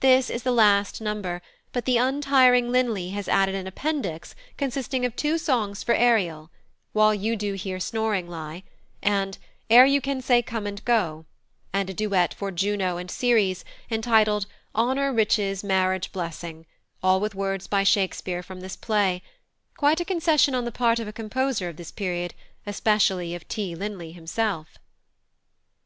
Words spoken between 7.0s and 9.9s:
you here do snoring lie" and "Ere